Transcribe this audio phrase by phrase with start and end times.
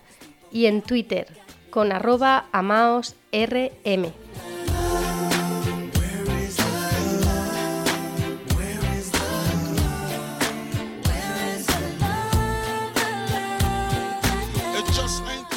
[0.52, 1.28] y en Twitter
[1.70, 4.12] con arroba amaosrm.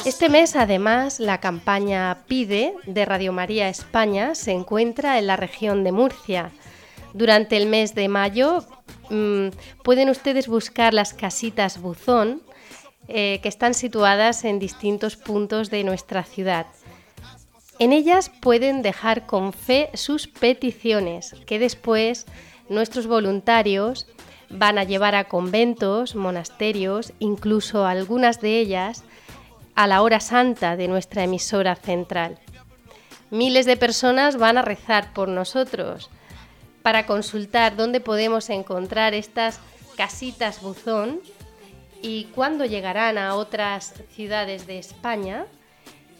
[0.09, 5.83] Este mes, además, la campaña Pide de Radio María España se encuentra en la región
[5.83, 6.49] de Murcia.
[7.13, 8.65] Durante el mes de mayo
[9.11, 9.49] mm,
[9.83, 12.41] pueden ustedes buscar las casitas buzón
[13.07, 16.65] eh, que están situadas en distintos puntos de nuestra ciudad.
[17.77, 22.25] En ellas pueden dejar con fe sus peticiones, que después
[22.67, 24.07] nuestros voluntarios
[24.49, 29.03] van a llevar a conventos, monasterios, incluso algunas de ellas
[29.79, 32.37] a la hora santa de nuestra emisora central.
[33.29, 36.09] Miles de personas van a rezar por nosotros
[36.81, 39.61] para consultar dónde podemos encontrar estas
[39.95, 41.21] casitas buzón
[42.01, 45.45] y cuándo llegarán a otras ciudades de España.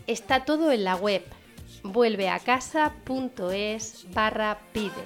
[0.08, 1.26] Está todo en la web
[1.84, 5.03] vuelveacasa.es barra pide.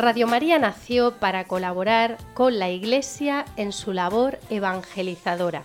[0.00, 5.64] Radio María nació para colaborar con la Iglesia en su labor evangelizadora.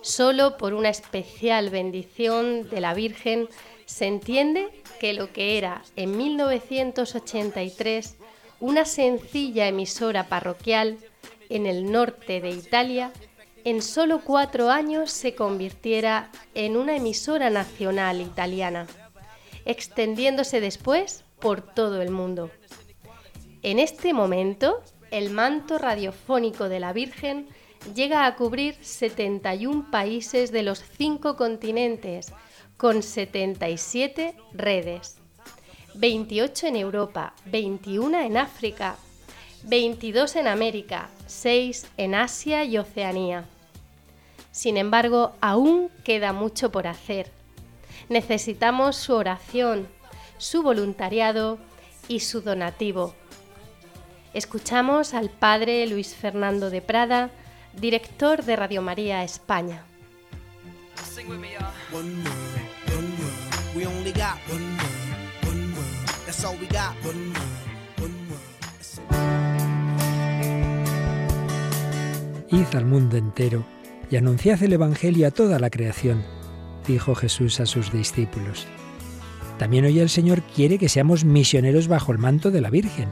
[0.00, 3.48] Solo por una especial bendición de la Virgen
[3.84, 4.68] se entiende
[5.00, 8.14] que lo que era en 1983
[8.60, 10.98] una sencilla emisora parroquial
[11.48, 13.10] en el norte de Italia,
[13.64, 18.86] en solo cuatro años se convirtiera en una emisora nacional italiana,
[19.64, 22.52] extendiéndose después por todo el mundo.
[23.62, 27.46] En este momento, el manto radiofónico de la Virgen
[27.94, 32.32] llega a cubrir 71 países de los cinco continentes,
[32.78, 35.18] con 77 redes.
[35.94, 38.96] 28 en Europa, 21 en África,
[39.64, 43.44] 22 en América, 6 en Asia y Oceanía.
[44.52, 47.30] Sin embargo, aún queda mucho por hacer.
[48.08, 49.86] Necesitamos su oración,
[50.38, 51.58] su voluntariado
[52.08, 53.14] y su donativo
[54.32, 57.30] Escuchamos al padre Luis Fernando de Prada,
[57.74, 59.82] director de Radio María España.
[72.50, 73.64] Id al mundo entero
[74.12, 76.24] y anunciad el Evangelio a toda la creación,
[76.86, 78.68] dijo Jesús a sus discípulos.
[79.58, 83.08] También hoy el Señor quiere que seamos misioneros bajo el manto de la Virgen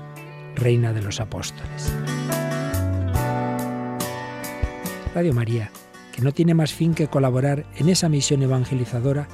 [0.58, 1.92] Reina de los Apóstoles.
[5.14, 5.70] Radio María,
[6.12, 9.28] que no tiene más fin que colaborar en esa misión evangelizadora,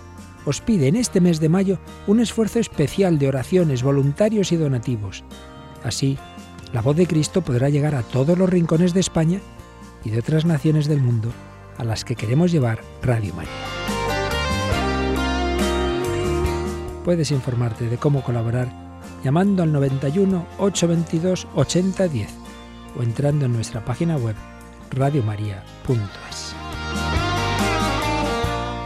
[0.44, 5.24] os pide en este mes de mayo un esfuerzo especial de oraciones, voluntarios y donativos.
[5.82, 6.18] Así,
[6.72, 9.40] la voz de Cristo podrá llegar a todos los rincones de España
[10.04, 11.32] y de otras naciones del mundo
[11.78, 13.50] a las que queremos llevar Radio María.
[17.04, 18.83] Puedes informarte de cómo colaborar
[19.24, 22.30] llamando al 91 822 8010
[22.96, 24.36] o entrando en nuestra página web
[24.90, 26.54] radiomaria.es.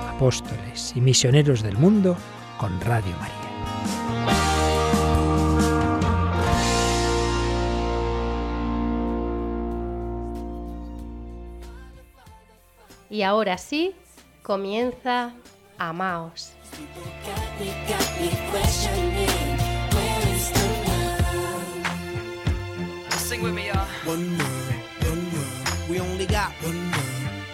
[0.09, 2.17] Apóstoles y misioneros del mundo
[2.59, 3.35] con Radio María.
[13.11, 13.95] Y ahora sí,
[14.43, 15.33] comienza
[15.79, 16.53] Amaos.
[23.31, 23.67] We only
[26.25, 27.05] got one world,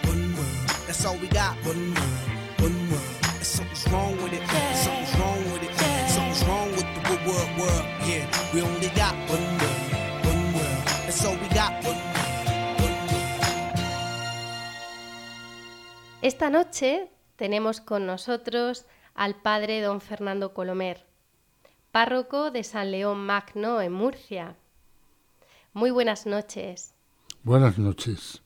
[0.07, 0.69] one world.
[0.87, 2.19] That's all we got, one world,
[2.59, 3.03] one world.
[3.35, 4.41] And something's wrong with it,
[4.73, 5.71] something's wrong with it,
[6.07, 7.83] something's wrong with the world, world, world.
[8.07, 9.91] Yeah, we only got one world,
[10.23, 10.83] one world.
[11.03, 13.75] That's all we got, one world, one world.
[16.21, 21.05] Esta noche tenemos con nosotros al padre don Fernando Colomer,
[21.91, 24.55] párroco de San León Magno en Murcia.
[25.75, 26.95] Muy buenas noches.
[27.43, 28.41] Buenas noches.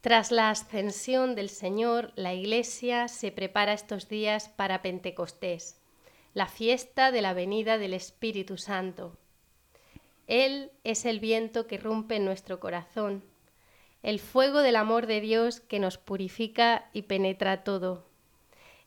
[0.00, 5.78] Tras la ascensión del Señor, la Iglesia se prepara estos días para Pentecostés,
[6.32, 9.18] la fiesta de la venida del Espíritu Santo.
[10.26, 13.22] Él es el viento que rompe en nuestro corazón,
[14.02, 18.06] el fuego del amor de Dios que nos purifica y penetra todo,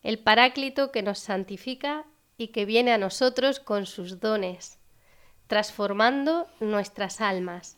[0.02, 2.08] el Paráclito que nos santifica
[2.40, 4.80] y que viene a nosotros con sus dones,
[5.48, 7.78] transformando nuestras almas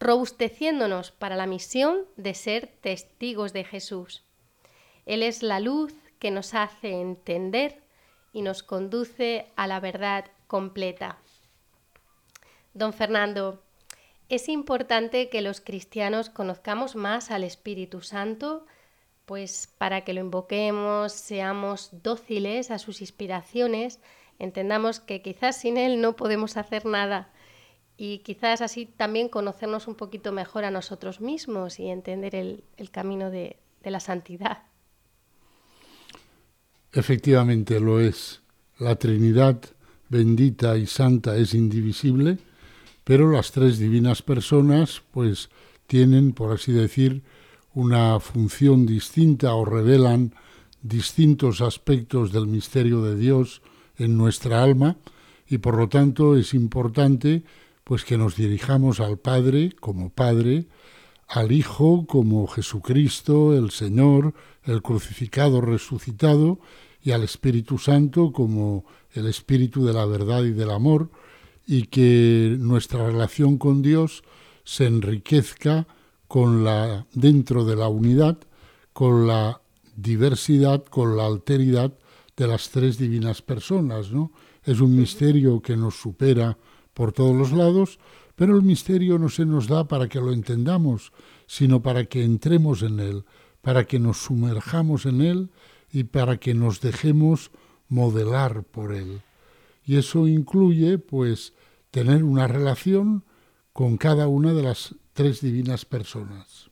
[0.00, 4.24] robusteciéndonos para la misión de ser testigos de Jesús.
[5.04, 7.82] Él es la luz que nos hace entender
[8.32, 11.18] y nos conduce a la verdad completa.
[12.72, 13.62] Don Fernando,
[14.28, 18.64] es importante que los cristianos conozcamos más al Espíritu Santo,
[19.26, 24.00] pues para que lo invoquemos, seamos dóciles a sus inspiraciones,
[24.40, 27.30] entendamos que quizás sin Él no podemos hacer nada
[27.96, 33.30] y quizás así también conocernos un poquito mejor a nosotros mismos y entender el, camino
[33.30, 34.62] de, de la santidad.
[36.92, 38.40] Efectivamente lo es.
[38.78, 39.60] La Trinidad
[40.08, 42.38] bendita y santa es indivisible,
[43.04, 45.50] pero las tres divinas personas pues
[45.86, 47.22] tienen, por así decir,
[47.74, 50.34] una función distinta o revelan
[50.82, 53.60] distintos aspectos del misterio de Dios
[54.00, 54.96] en nuestra alma
[55.46, 57.42] y por lo tanto es importante
[57.84, 60.66] pues que nos dirijamos al Padre como Padre,
[61.26, 66.60] al Hijo como Jesucristo, el Señor, el crucificado resucitado,
[67.02, 71.10] y al Espíritu Santo como el Espíritu de la verdad y del amor,
[71.66, 74.22] y que nuestra relación con Dios
[74.64, 75.86] se enriquezca
[76.28, 78.38] con la dentro de la unidad,
[78.92, 79.62] con la
[79.96, 81.92] diversidad, con la alteridad
[82.40, 84.32] de las tres divinas personas, ¿no?
[84.64, 86.56] Es un misterio que nos supera
[86.94, 87.98] por todos los lados,
[88.34, 91.12] pero el misterio no se nos da para que lo entendamos,
[91.46, 93.24] sino para que entremos en él,
[93.60, 95.50] para que nos sumerjamos en él
[95.92, 97.50] y para que nos dejemos
[97.90, 99.20] modelar por él.
[99.84, 101.52] Y eso incluye, pues,
[101.90, 103.22] tener una relación
[103.74, 106.69] con cada una de las tres divinas personas.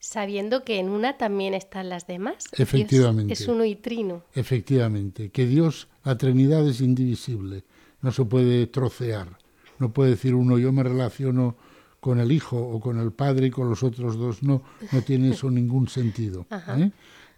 [0.00, 2.48] Sabiendo que en una también están las demás.
[2.56, 3.26] Efectivamente.
[3.28, 4.24] Dios es uno y trino.
[4.34, 7.64] Efectivamente, que Dios, la Trinidad es indivisible,
[8.00, 9.38] no se puede trocear.
[9.78, 11.56] No puede decir uno, yo me relaciono
[12.00, 14.42] con el hijo o con el padre y con los otros dos.
[14.42, 16.46] No, no tiene eso ningún sentido.
[16.50, 16.90] ¿eh?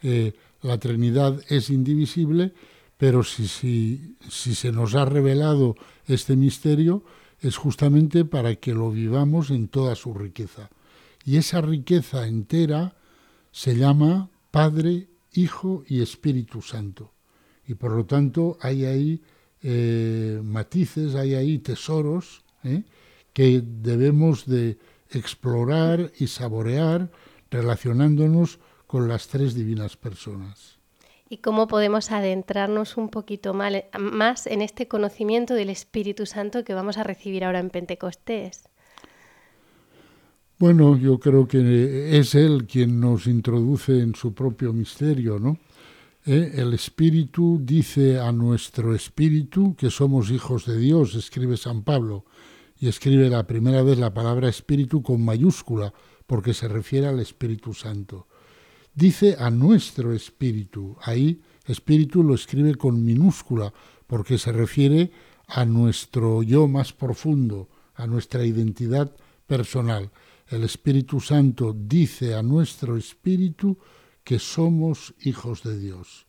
[0.03, 0.33] Eh,
[0.63, 2.53] la Trinidad es indivisible,
[2.97, 5.75] pero si, si, si se nos ha revelado
[6.07, 7.03] este misterio
[7.41, 10.71] es justamente para que lo vivamos en toda su riqueza.
[11.25, 12.95] Y esa riqueza entera
[13.51, 17.13] se llama Padre, Hijo y Espíritu Santo.
[17.67, 19.23] Y por lo tanto hay ahí
[19.63, 22.83] eh, matices, hay ahí tesoros ¿eh?
[23.33, 24.79] que debemos de
[25.11, 27.11] explorar y saborear
[27.51, 30.79] relacionándonos con las tres divinas personas.
[31.29, 36.99] ¿Y cómo podemos adentrarnos un poquito más en este conocimiento del Espíritu Santo que vamos
[36.99, 38.69] a recibir ahora en Pentecostés?
[40.63, 45.59] Bueno, yo creo que es Él quien nos introduce en su propio misterio, ¿no?
[46.25, 46.53] ¿eh?
[46.55, 52.27] el Espíritu dice a nuestro Espíritu que somos hijos de Dios, escribe San Pablo,
[52.79, 55.93] y escribe la primera vez la palabra Espíritu con mayúscula,
[56.29, 58.29] porque se refiere al Espíritu Santo.
[58.95, 63.75] Dice a nuestro Espíritu, ahí Espíritu lo escribe con minúscula,
[64.07, 65.11] porque se refiere
[65.49, 69.11] a nuestro yo más profundo, a nuestra identidad
[69.49, 70.13] personal.
[70.53, 73.79] El Espíritu Santo dice a nuestro Espíritu
[74.23, 76.27] que somos hijos de Dios.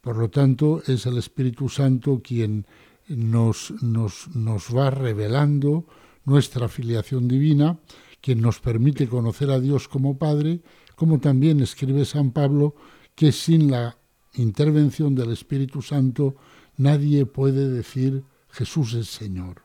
[0.00, 2.66] Por lo tanto, es el Espíritu Santo quien
[3.06, 5.86] nos, nos, nos va revelando
[6.24, 7.78] nuestra filiación divina,
[8.20, 10.60] quien nos permite conocer a Dios como Padre,
[10.96, 12.74] como también escribe San Pablo,
[13.14, 13.98] que sin la
[14.34, 16.34] intervención del Espíritu Santo
[16.76, 19.62] nadie puede decir Jesús es Señor.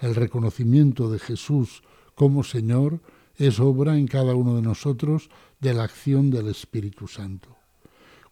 [0.00, 1.84] El reconocimiento de Jesús
[2.14, 3.00] como Señor
[3.36, 7.56] es obra en cada uno de nosotros de la acción del Espíritu Santo.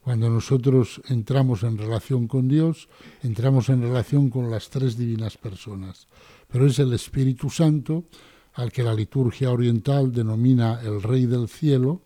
[0.02, 2.88] Cuando nosotros entramos en relación con Dios,
[3.22, 6.08] entramos en relación con las tres divinas personas.
[6.48, 8.04] Pero es el Espíritu Santo
[8.54, 12.02] al que la liturgia oriental denomina el Rey del Cielo,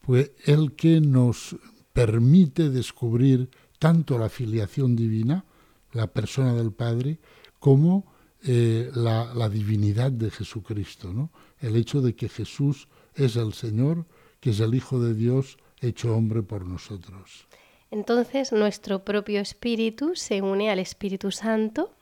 [0.00, 1.56] pues el que nos
[1.92, 5.44] permite descubrir tanto la filiación divina,
[5.92, 7.18] la persona del Padre,
[7.58, 8.13] como
[8.46, 11.30] eh, la, la, divinidad de Jesucristo, ¿no?
[11.60, 14.06] el hecho de que Jesús es el Señor,
[14.40, 17.46] que es el Hijo de Dios hecho hombre por nosotros.
[17.90, 21.94] Entonces nuestro propio espíritu se une al Espíritu Santo.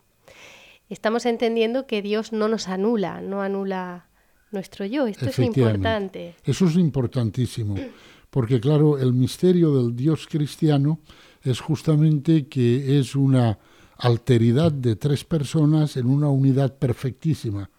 [0.88, 4.08] Estamos entendiendo que Dios no nos anula, no anula
[4.50, 5.06] nuestro yo.
[5.06, 6.34] Esto es importante.
[6.44, 7.76] Eso es importantísimo,
[8.30, 11.00] porque claro, el misterio del Dios cristiano
[11.42, 13.58] es justamente que es una
[14.02, 17.70] alteridad de tres personas en una unidad perfectísima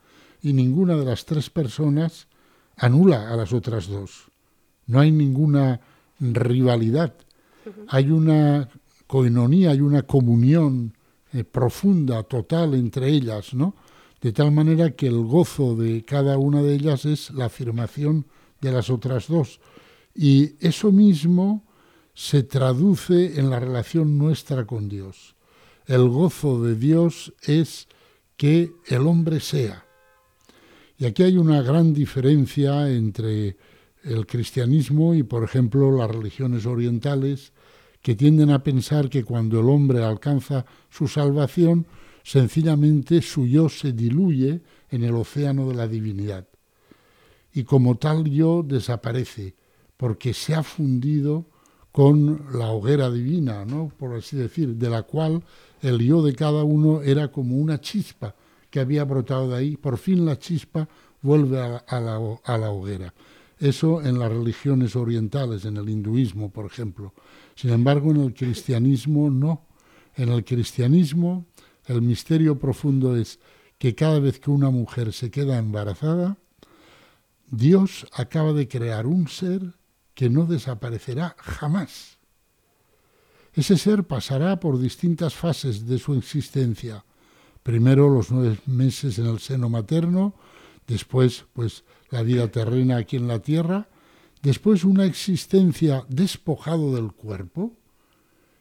[0.42, 2.30] y ninguna de las tres personas
[2.78, 4.32] anula a las otras dos.
[4.88, 5.82] No hay ninguna
[6.22, 7.14] rivalidad,
[7.90, 8.70] hay una
[9.06, 10.96] coinonía, hay una comunión
[11.34, 13.76] eh, profunda, total entre ellas, ¿no?
[14.22, 18.28] De tal manera que el gozo de cada una de ellas es la afirmación
[18.62, 19.60] de las otras dos.
[20.16, 21.66] Y eso mismo
[22.14, 25.33] se traduce en la relación nuestra con Dios.
[25.86, 27.88] El gozo de Dios es
[28.38, 29.86] que el hombre sea.
[30.98, 33.58] Y aquí hay una gran diferencia entre
[34.04, 37.54] el cristianismo y, por ejemplo, las religiones orientales,
[38.02, 41.88] que tienden a pensar que cuando el hombre alcanza su salvación,
[42.24, 46.48] sencillamente su yo se diluye en el océano de la divinidad.
[47.54, 49.56] Y como tal yo desaparece,
[49.96, 51.46] porque se ha fundido
[51.94, 53.92] con la hoguera divina, ¿no?
[53.96, 55.44] por así decir, de la cual
[55.80, 58.34] el yo de cada uno era como una chispa
[58.72, 59.78] que había brotado de ahí.
[59.78, 60.90] Por fin la chispa
[61.22, 63.14] vuelve a, la, a la hoguera.
[63.60, 67.14] Eso en las religiones orientales, en el hinduismo, por ejemplo.
[67.54, 69.68] Sin embargo, en el cristianismo no.
[70.16, 71.46] En el cristianismo
[71.86, 73.40] el misterio profundo es
[73.78, 76.38] que cada vez que una mujer se queda embarazada,
[77.52, 79.76] Dios acaba de crear un ser
[80.14, 82.18] que no desaparecerá jamás.
[83.54, 87.06] Ese ser pasará por distintas fases de su existencia.
[87.62, 90.34] Primero los nueve meses en el seno materno,
[90.88, 93.88] después pues la vida terrena aquí en la tierra,
[94.42, 97.74] después una existencia despojado del cuerpo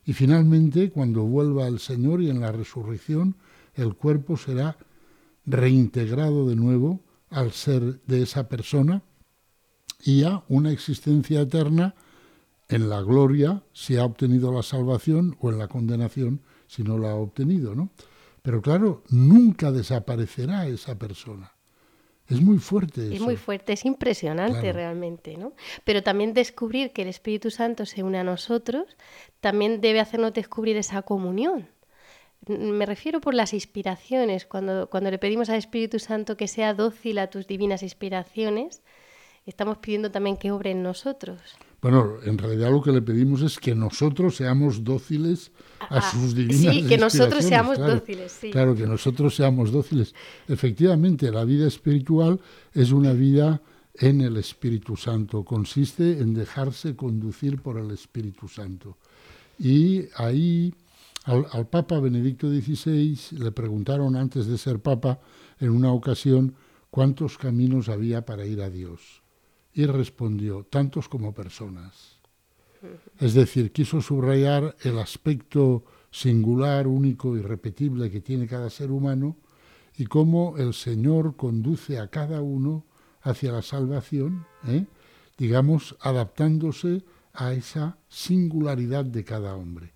[0.04, 3.36] y finalmente cuando vuelva el Señor y en la resurrección
[3.74, 4.76] el cuerpo será
[5.46, 9.02] reintegrado de nuevo al ser de esa persona
[10.02, 11.94] y ya una existencia eterna
[12.68, 17.10] en la gloria si ha obtenido la salvación o en la condenación si no la
[17.10, 17.90] ha obtenido, ¿no?
[18.42, 21.52] Pero claro, nunca desaparecerá esa persona.
[22.28, 23.14] Es muy fuerte.
[23.14, 25.52] Es muy fuerte, es impresionante realmente, ¿no?
[25.84, 28.96] Pero también descubrir que el Espíritu Santo se une a nosotros
[29.40, 31.68] también debe hacernos descubrir esa comunión.
[32.46, 37.18] Me refiero por las inspiraciones, cuando, cuando le pedimos al Espíritu Santo que sea dócil
[37.18, 38.82] a tus divinas inspiraciones,
[39.46, 41.40] estamos pidiendo también que obre en nosotros.
[41.80, 46.32] Bueno, en realidad lo que le pedimos es que nosotros seamos dóciles a ah, sus
[46.32, 48.52] divinas Sí, que nosotros seamos dóciles, sí.
[48.52, 50.14] Claro, que nosotros seamos dóciles.
[50.46, 52.40] Efectivamente, la vida espiritual
[52.72, 53.60] es una vida
[53.94, 55.44] en el Espíritu Santo.
[55.44, 58.96] Consiste en dejarse conducir por el Espíritu Santo.
[59.58, 60.72] Y ahí
[61.24, 65.18] al, al Papa Benedicto XVI le preguntaron antes de ser Papa
[65.58, 66.54] en una ocasión
[66.90, 69.21] cuántos caminos había para ir a Dios
[69.74, 72.20] y respondió, tantos como personas.
[73.20, 79.36] Es decir, quiso subrayar el aspecto singular, único, irrepetible que tiene cada ser humano
[79.96, 82.84] y cómo el Señor conduce a cada uno
[83.22, 84.86] hacia la salvación, ¿eh?
[85.38, 89.92] digamos, adaptándose a esa singularidad de cada hombre.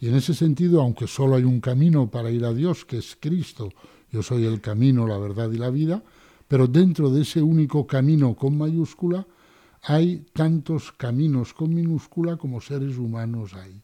[0.00, 3.16] Y en ese sentido, aunque solo hay un camino para ir a Dios, que es
[3.18, 3.72] Cristo,
[4.12, 6.02] yo soy el camino, la verdad y la vida,
[6.48, 9.26] pero dentro de ese único camino con mayúscula
[9.82, 13.82] hay tantos caminos con minúscula como seres humanos hay.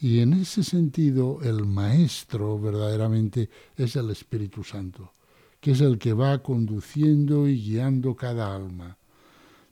[0.00, 5.12] Y en ese sentido el maestro verdaderamente es el Espíritu Santo,
[5.60, 8.98] que es el que va conduciendo y guiando cada alma,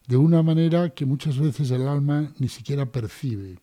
[0.06, 3.58] de una manera que muchas veces el alma ni siquiera percibe.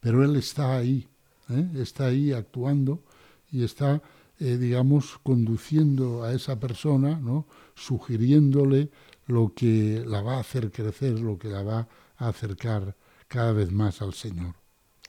[0.00, 1.06] Pero Él está ahí,
[1.48, 1.68] ¿eh?
[1.76, 3.02] está ahí actuando
[3.50, 4.02] y está
[4.38, 7.46] eh, digamos, conduciendo a esa persona, ¿no?
[7.74, 8.90] sugiriéndole
[9.26, 11.88] lo que la va a hacer crecer, lo que la va
[12.18, 12.94] a acercar
[13.28, 14.54] cada vez más al Señor.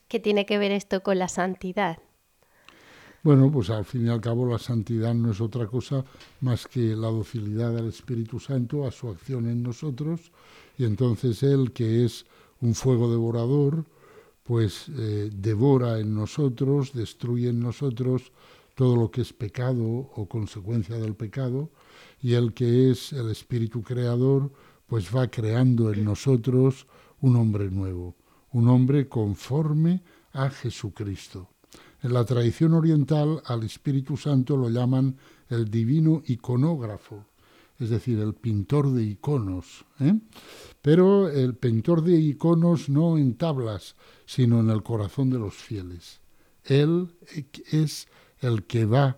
[0.08, 1.98] ¿Qué tiene que ver esto con la santidad?
[3.24, 6.06] Bueno, pues al fin y al cabo la santidad no es otra cosa
[6.40, 10.32] más que la docilidad del Espíritu Santo a su acción en nosotros
[10.78, 12.26] y entonces Él, que es
[12.62, 13.84] un fuego devorador,
[14.44, 18.32] pues eh, devora en nosotros, destruye en nosotros
[18.78, 21.72] todo lo que es pecado o consecuencia del pecado,
[22.22, 24.54] y el que es el Espíritu Creador,
[24.86, 26.86] pues va creando en nosotros
[27.20, 28.16] un hombre nuevo,
[28.52, 31.50] un hombre conforme a Jesucristo.
[32.04, 35.18] En la tradición oriental al Espíritu Santo lo llaman
[35.50, 37.26] el divino iconógrafo,
[37.80, 39.86] es decir, el pintor de iconos.
[40.00, 40.20] ¿eh?
[40.84, 43.96] Pero el pintor de iconos no en tablas,
[44.28, 46.22] sino en el corazón de los fieles.
[46.64, 47.16] Él
[47.72, 48.08] es
[48.42, 49.18] el que va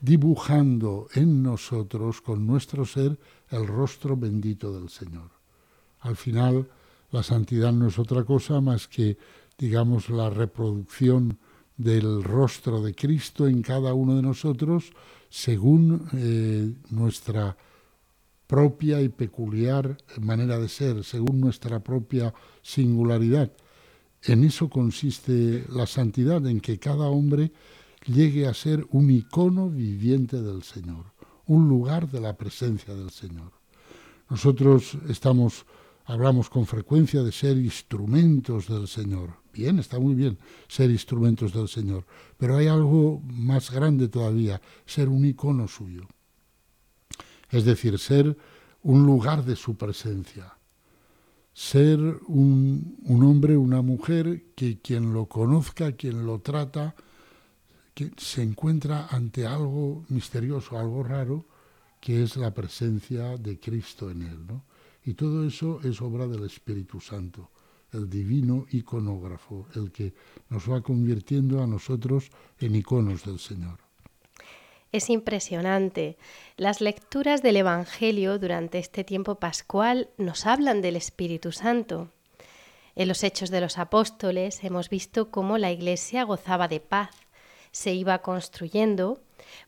[0.00, 3.18] dibujando en nosotros, con nuestro ser,
[3.50, 5.30] el rostro bendito del Señor.
[6.00, 6.68] Al final,
[7.10, 9.16] la santidad no es otra cosa más que,
[9.56, 11.38] digamos, la reproducción
[11.76, 14.92] del rostro de Cristo en cada uno de nosotros
[15.28, 17.56] según eh, nuestra
[18.46, 23.50] propia y peculiar manera de ser, según nuestra propia singularidad.
[24.22, 27.50] En eso consiste la santidad, en que cada hombre
[28.06, 31.12] llegue a ser un icono viviente del Señor,
[31.46, 33.52] un lugar de la presencia del Señor.
[34.28, 35.66] Nosotros estamos
[36.04, 39.34] hablamos con frecuencia de ser instrumentos del Señor.
[39.52, 42.04] Bien, está muy bien ser instrumentos del Señor,
[42.36, 46.06] pero hay algo más grande todavía, ser un icono suyo.
[47.50, 48.36] Es decir, ser
[48.82, 50.58] un lugar de su presencia,
[51.52, 56.96] ser un, un hombre, una mujer que quien lo conozca, quien lo trata,
[57.94, 61.46] que se encuentra ante algo misterioso, algo raro,
[62.00, 64.46] que es la presencia de Cristo en él.
[64.46, 64.64] ¿no?
[65.04, 67.50] Y todo eso es obra del Espíritu Santo,
[67.92, 70.12] el divino iconógrafo, el que
[70.50, 73.78] nos va convirtiendo a nosotros en iconos del Señor.
[74.92, 76.16] Es impresionante.
[76.56, 82.10] Las lecturas del Evangelio durante este tiempo pascual nos hablan del Espíritu Santo.
[82.94, 87.23] En los Hechos de los Apóstoles hemos visto cómo la Iglesia gozaba de paz,
[87.74, 89.20] se iba construyendo,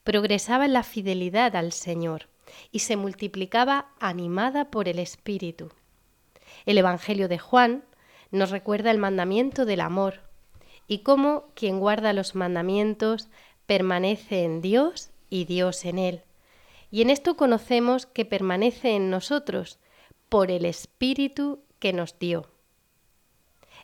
[0.04, 2.28] progresaba en la fidelidad al Señor
[2.70, 5.72] y se multiplicaba animada por el Espíritu.
[6.66, 7.82] El Evangelio de Juan
[8.30, 10.20] nos recuerda el mandamiento del amor
[10.86, 13.28] y cómo quien guarda los mandamientos
[13.66, 16.22] permanece en Dios y Dios en él.
[16.92, 19.80] Y en esto conocemos que permanece en nosotros
[20.28, 22.52] por el Espíritu que nos dio.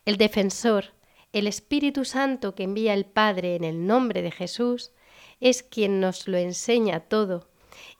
[0.04, 0.92] El defensor,
[1.32, 4.92] el Espíritu Santo que envía el Padre en el nombre de Jesús,
[5.40, 7.48] es quien nos lo enseña todo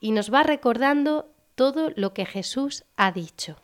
[0.01, 3.57] y nos va recordando todo lo que Jesús ha dicho.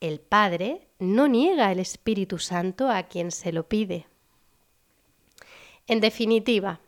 [0.00, 4.06] El Padre no niega el Espíritu Santo a quien se lo pide.
[5.86, 6.80] En definitiva,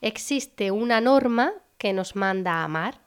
[0.00, 3.00] existe una norma que nos manda a amar,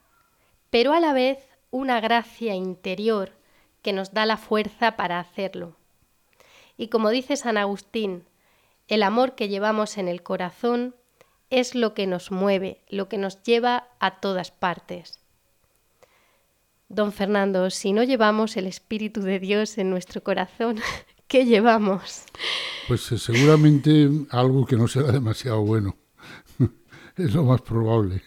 [0.70, 1.40] pero a la vez
[1.72, 3.32] una gracia interior
[3.82, 5.79] que nos da la fuerza para hacerlo.
[6.80, 8.24] Y como dice San Agustín,
[8.88, 10.96] el amor que llevamos en el corazón
[11.50, 15.20] es lo que nos mueve, lo que nos lleva a todas partes.
[16.88, 20.80] Don Fernando, si no llevamos el Espíritu de Dios en nuestro corazón,
[21.28, 22.24] ¿qué llevamos?
[22.88, 25.98] Pues eh, seguramente algo que no será demasiado bueno.
[27.18, 28.24] es lo más probable.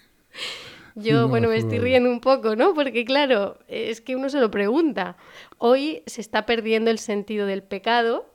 [0.94, 2.74] Yo, bueno, me estoy riendo un poco, ¿no?
[2.74, 5.16] Porque claro, es que uno se lo pregunta.
[5.56, 8.26] Hoy se está perdiendo el sentido del pecado,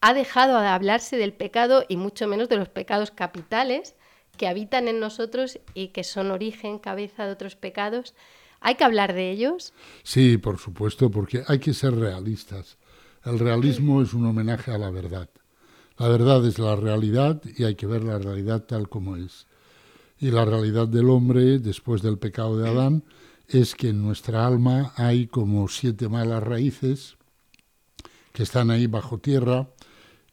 [0.00, 3.94] ha dejado de hablarse del pecado y mucho menos de los pecados capitales,
[4.36, 8.14] que habitan en nosotros y que son origen, cabeza de otros pecados.
[8.60, 9.72] ¿Hay que hablar de ellos?
[10.02, 12.78] Sí, por supuesto, porque hay que ser realistas.
[13.24, 15.28] El realismo es un homenaje a la verdad.
[15.98, 19.46] La verdad es la realidad y hay que ver la realidad tal como es.
[20.20, 23.02] Y la realidad del hombre, después del pecado de Adán,
[23.48, 27.16] es que en nuestra alma hay como siete malas raíces
[28.32, 29.68] que están ahí bajo tierra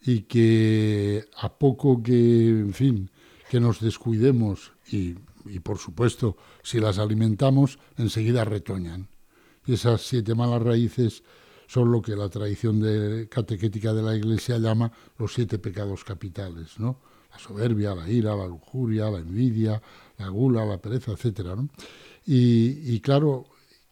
[0.05, 3.09] y que a poco que, en fin,
[3.49, 5.15] que nos descuidemos y,
[5.45, 9.07] y, por supuesto, si las alimentamos, enseguida retoñan.
[9.65, 11.23] Y esas siete malas raíces
[11.67, 16.79] son lo que la tradición de, catequética de la Iglesia llama los siete pecados capitales,
[16.79, 16.99] ¿no?
[17.31, 19.81] La soberbia, la ira, la lujuria, la envidia,
[20.17, 21.59] la gula, la pereza, etc.
[22.25, 23.47] Y, y claro,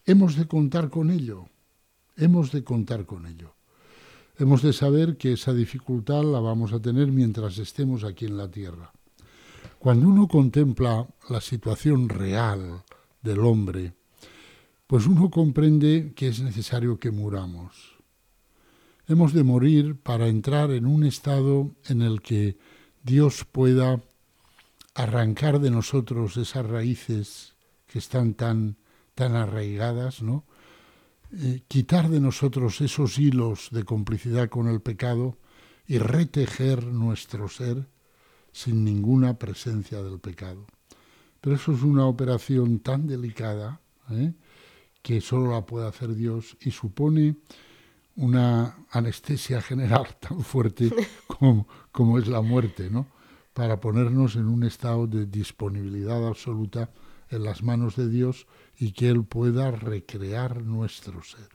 [0.06, 1.50] hemos de contar con ello,
[2.16, 3.56] hemos de contar con ello.
[4.38, 8.50] Hemos de saber que esa dificultad la vamos a tener mientras estemos aquí en la
[8.50, 8.92] tierra.
[9.78, 12.84] Cuando uno contempla la situación real
[13.22, 13.94] del hombre,
[14.88, 17.98] pues uno comprende que es necesario que muramos.
[19.08, 22.58] Hemos de morir para entrar en un estado en el que
[23.04, 24.02] Dios pueda
[24.96, 27.54] arrancar de nosotros esas raíces
[27.86, 28.78] que están tan,
[29.14, 30.44] tan arraigadas, ¿no?
[31.36, 35.40] Eh, quitar de nosotros esos hilos de complicidad con el pecado
[35.88, 37.88] y retejer nuestro ser
[38.52, 40.68] sin ninguna presencia del pecado.
[41.42, 44.34] Pero eso es una operación tan delicada ¿eh?
[45.02, 47.38] que solo la puede hacer Dios y supone
[48.16, 50.92] una anestesia general tan fuerte
[51.28, 53.08] como, como es la muerte, ¿no?
[53.54, 56.92] Para ponernos en un estado de disponibilidad absoluta
[57.34, 61.50] en las manos de Dios y que Él pueda recrear nuestro ser.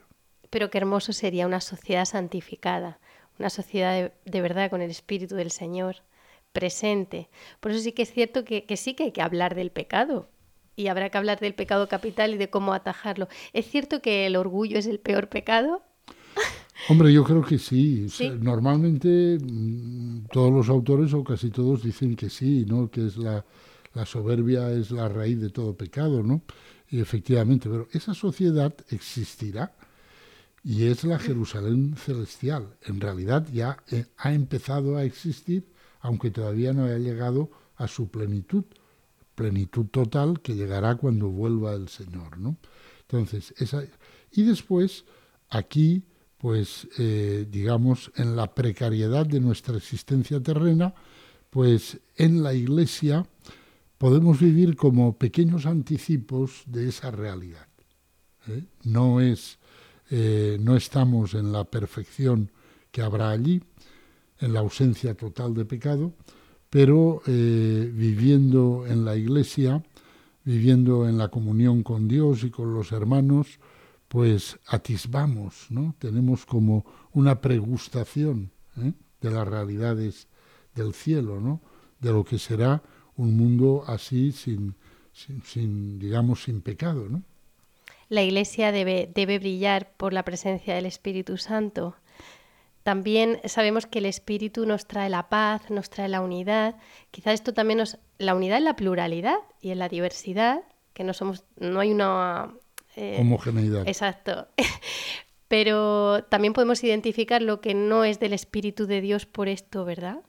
[0.50, 2.98] Pero qué hermoso sería una sociedad santificada,
[3.38, 5.96] una sociedad de, verdad con el Espíritu del Señor
[6.52, 7.28] presente.
[7.60, 10.28] Por eso sí que es cierto que, que sí que hay que hablar del pecado,
[10.78, 13.28] y habrá que hablar del pecado capital y de cómo atajarlo.
[13.52, 15.82] ¿Es cierto que el orgullo es el peor pecado?
[16.88, 18.06] Hombre, yo creo que sí.
[18.40, 22.88] Normalmente mm, todos los autores o casi todos dicen que sí, ¿no?
[22.90, 23.44] Que es la,
[23.94, 26.42] la soberbia es la raíz de todo pecado, ¿no?
[26.90, 29.74] Y efectivamente, pero esa sociedad existirá
[30.64, 32.76] y es la Jerusalén celestial.
[32.82, 35.66] En realidad ya eh, ha empezado a existir,
[36.00, 38.64] aunque todavía no haya llegado a su plenitud,
[39.34, 42.56] plenitud total que llegará cuando vuelva el Señor, ¿no?
[43.02, 43.82] Entonces, esa
[44.30, 45.04] y después
[45.48, 46.04] aquí
[46.38, 50.94] pues eh, digamos en la precariedad de nuestra existencia terrena,
[51.50, 53.26] pues en la Iglesia
[53.98, 57.66] podemos vivir como pequeños anticipos de esa realidad.
[58.46, 58.64] ¿eh?
[58.84, 59.58] No es,
[60.10, 62.50] eh, no estamos en la perfección
[62.92, 63.62] que habrá allí,
[64.40, 66.14] en la ausencia total de pecado,
[66.70, 69.82] pero eh, viviendo en la Iglesia,
[70.44, 73.58] viviendo en la comunión con Dios y con los hermanos,
[74.06, 75.94] pues atisbamos, ¿no?
[75.98, 80.28] Tenemos como una pregustación de las realidades
[80.74, 81.60] del cielo, ¿no?
[82.00, 82.82] De lo que será
[83.18, 84.74] un mundo así sin,
[85.44, 87.22] sin, digamos, sin pecado, ¿no?
[88.08, 91.94] La Iglesia debe, debe brillar por la presencia del Espíritu Santo.
[92.82, 96.76] También sabemos que el Espíritu nos trae la paz, nos trae la unidad.
[97.10, 97.98] Quizás esto también nos...
[98.16, 100.62] La unidad en la pluralidad y en la diversidad,
[100.94, 101.44] que no somos...
[101.58, 102.54] No hay una...
[102.96, 103.86] Eh, Homogeneidad.
[103.86, 104.48] Exacto.
[105.48, 110.20] Pero también podemos identificar lo que no es del Espíritu de Dios por esto, ¿verdad?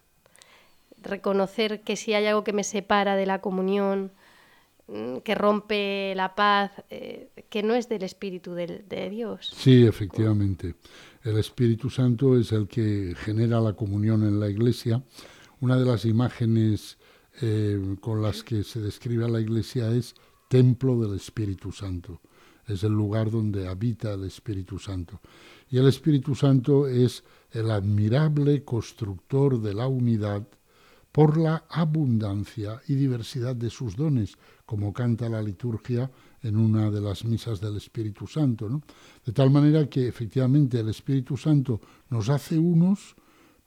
[1.04, 4.12] Reconocer que si hay algo que me separa de la comunión,
[4.88, 9.52] mm, que rompe la paz, eh, que no es del Espíritu de, Dios.
[9.56, 10.76] Sí, efectivamente.
[11.24, 15.04] El Espíritu Santo es el que genera la comunión en la Iglesia.
[15.62, 16.98] Una de las imágenes
[17.42, 20.16] eh, con las que se describe a la Iglesia es
[20.48, 22.22] templo del Espíritu Santo.
[22.68, 25.20] Es el lugar donde habita el Espíritu Santo.
[25.70, 30.48] Y el Espíritu Santo es el admirable constructor de la unidad
[31.12, 36.12] por la abundancia y diversidad de sus dones, como canta la liturgia
[36.44, 38.82] en una de las misas del Espíritu Santo.
[39.26, 43.16] De tal manera que efectivamente el Espíritu Santo nos hace unos,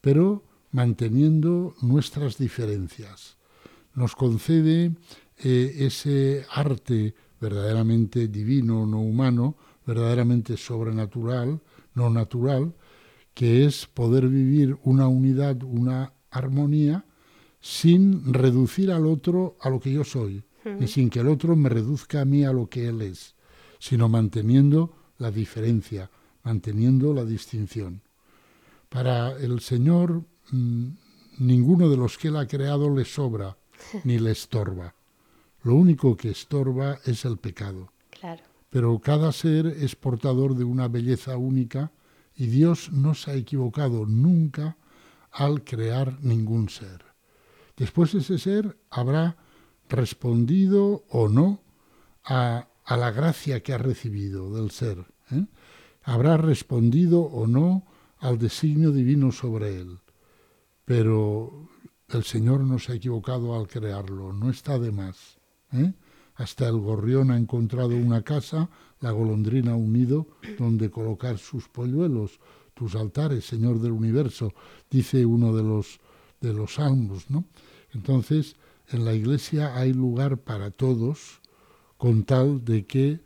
[0.00, 3.36] pero manteniendo nuestras diferencias.
[3.94, 4.94] Nos concede
[5.38, 11.60] eh, ese arte verdaderamente divino, no humano, verdaderamente sobrenatural,
[11.94, 12.72] no natural,
[13.34, 17.04] que es poder vivir una unidad, una armonía,
[17.62, 20.44] sin reducir al otro a lo que yo soy,
[20.78, 23.34] ni sin que el otro me reduzca a mí a lo que él es,
[23.78, 26.10] sino manteniendo la diferencia,
[26.42, 28.02] manteniendo la distinción.
[28.88, 30.88] Para el Señor, mm,
[31.38, 33.56] ninguno de los que Él ha creado le sobra
[34.04, 34.94] ni le estorba.
[35.62, 37.92] Lo único que estorba es el pecado.
[38.70, 41.92] Pero cada ser es portador de una belleza única
[42.36, 44.76] y Dios no se ha equivocado nunca
[45.30, 47.11] al crear ningún ser.
[47.76, 49.36] Después ese ser habrá
[49.88, 51.62] respondido o no
[52.24, 55.06] a, la gracia que ha recibido del ser.
[55.30, 55.46] ¿eh?
[56.02, 57.86] Habrá respondido o no
[58.18, 59.98] al designio divino sobre él.
[60.84, 61.68] Pero
[62.08, 65.38] el Señor no se ha equivocado al crearlo, no está de más.
[65.72, 65.92] ¿eh?
[66.34, 68.68] Hasta el gorrión ha encontrado una casa,
[69.00, 70.26] la golondrina unido,
[70.58, 72.40] donde colocar sus polluelos,
[72.74, 74.52] tus altares, Señor del universo,
[74.90, 76.00] dice uno de los
[76.42, 77.44] de los salmos, ¿no?
[77.94, 78.56] Entonces,
[78.90, 81.40] en la iglesia hay lugar para todos,
[81.96, 83.20] con tal de que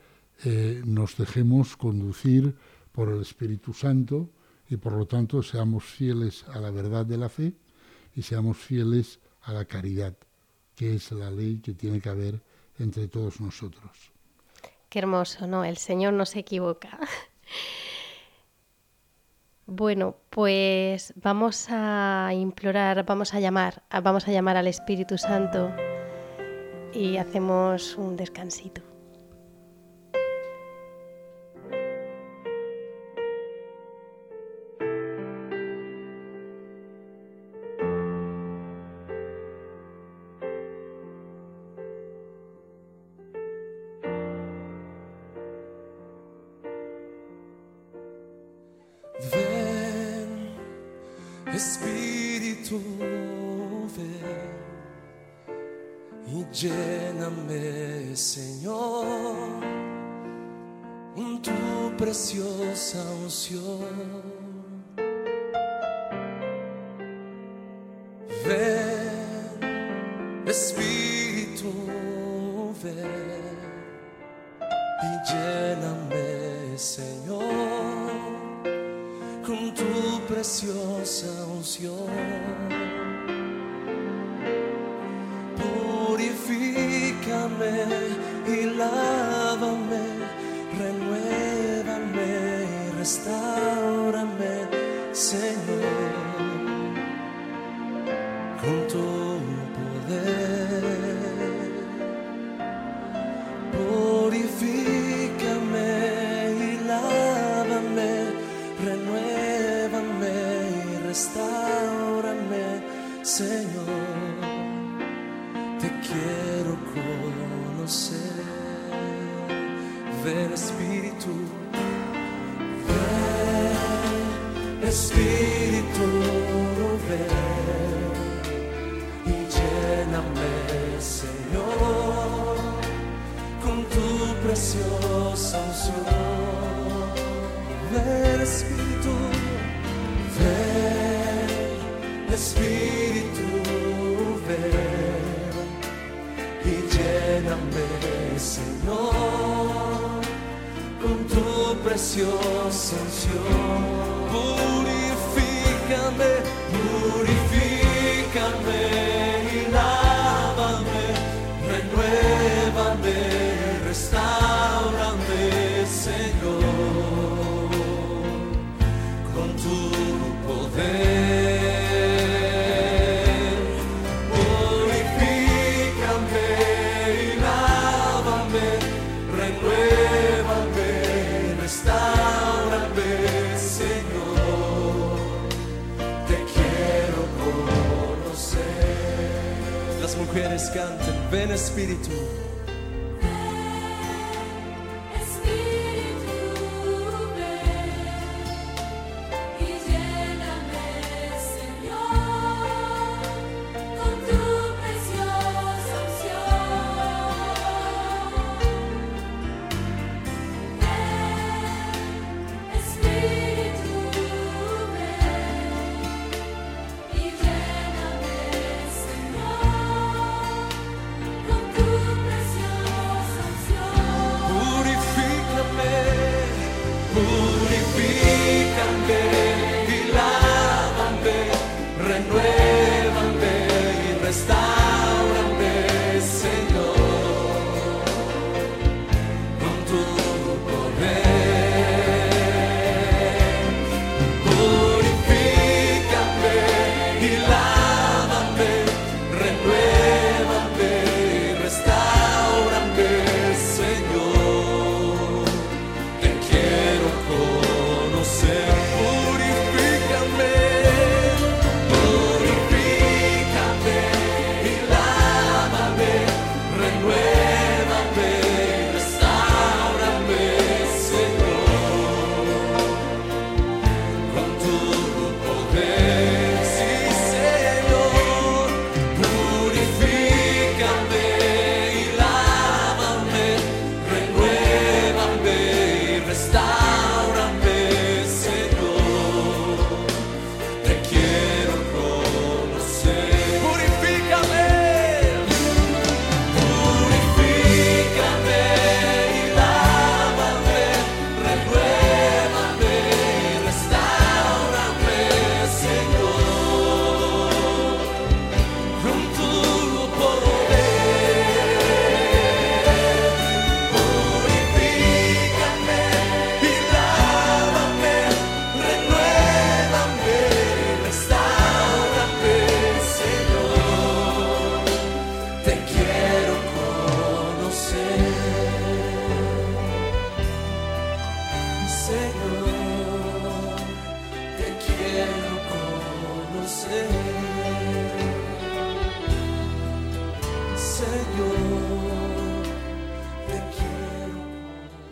[0.45, 2.55] eh, nos dejemos conducir
[2.93, 4.31] por el Espíritu Santo
[4.69, 7.55] y por lo tanto seamos fieles a la verdad de la fe
[8.15, 10.15] y seamos fieles a la caridad,
[10.75, 12.43] que es la ley que tiene que haber
[12.79, 14.13] entre todos nosotros.
[14.89, 15.65] Qué hermoso, ¿no?
[15.65, 16.99] El Señor no se equivoca.
[19.69, 25.75] Bueno, pues vamos a implorar, vamos a llamar, vamos a llamar al Espíritu Santo
[26.95, 28.96] y hacemos un descansito.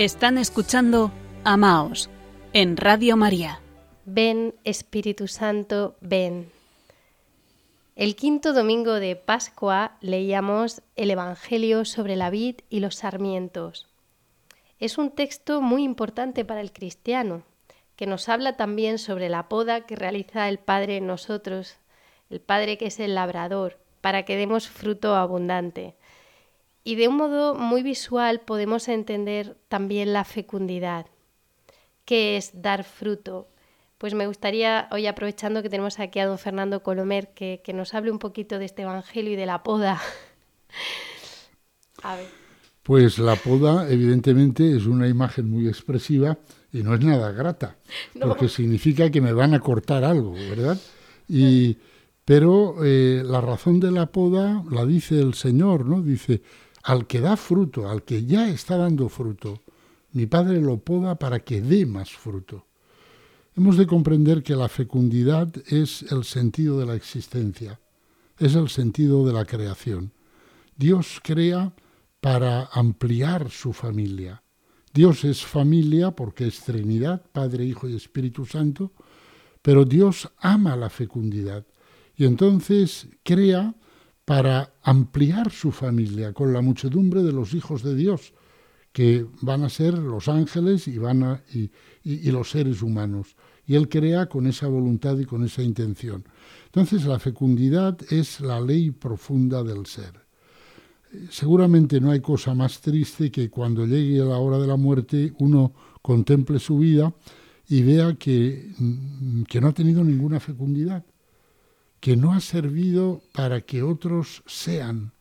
[0.04, 1.10] Están escuchando
[1.44, 2.10] Amaos
[2.52, 3.62] en Radio María.
[4.04, 6.50] ven Espíritu Santo, ven.
[7.96, 13.88] El quinto domingo de Pascua leíamos el Evangelio sobre la vid y los sarmientos.
[14.78, 17.42] Es un texto muy importante para el cristiano,
[17.96, 21.78] que nos habla también sobre la poda que realiza el Padre en nosotros,
[22.28, 25.94] el Padre que es el labrador, para que demos fruto abundante.
[26.84, 31.06] Y de un modo muy visual podemos entender también la fecundidad.
[32.04, 33.48] ¿Qué es dar fruto?
[33.96, 37.94] Pues me gustaría, hoy aprovechando que tenemos aquí a don Fernando Colomer, que, que nos
[37.94, 39.98] hable un poquito de este Evangelio y de la poda.
[42.02, 42.26] a ver.
[42.82, 46.36] Pues la poda, evidentemente, es una imagen muy expresiva
[46.70, 47.78] y no es nada grata,
[48.14, 48.28] No.
[48.28, 50.78] porque significa que me van a cortar algo, ¿verdad?
[51.26, 51.78] Y,
[52.26, 56.02] pero eh, la razón de la poda la dice el Señor, ¿no?
[56.02, 56.42] Dice,
[56.84, 59.62] al que da fruto, al que ya está dando fruto,
[60.12, 62.66] mi Padre lo poda para que dé más fruto.
[63.56, 67.80] Hemos de comprender que la fecundidad es el sentido de la existencia,
[68.38, 70.12] es el sentido de la creación.
[70.76, 71.72] Dios crea
[72.20, 74.42] para ampliar su familia.
[74.92, 78.92] Dios es familia porque es Trinidad, Padre, Hijo y Espíritu Santo,
[79.62, 81.64] pero Dios ama la fecundidad
[82.16, 83.74] y entonces crea
[84.24, 88.32] para ampliar su familia con la muchedumbre de los hijos de Dios,
[88.92, 91.70] que van a ser los ángeles y, van a, y,
[92.30, 93.36] los seres humanos.
[93.66, 96.24] Y Él crea con esa voluntad y con esa intención.
[96.66, 100.24] Entonces la fecundidad es la ley profunda del ser
[101.30, 105.72] seguramente no hay cosa más triste que cuando llegue la hora de la muerte uno
[106.02, 107.14] contemple su vida
[107.68, 111.04] y vea que, mm, que no ha tenido ninguna fecundidad,
[112.04, 115.12] que no ha servido para que otros sean,